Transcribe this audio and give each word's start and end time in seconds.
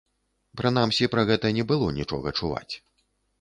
Прынамсі, 0.61 1.09
пра 1.15 1.25
гэта 1.31 1.51
не 1.59 1.67
было 1.73 1.91
нічога 1.99 2.35
чуваць. 2.41 2.73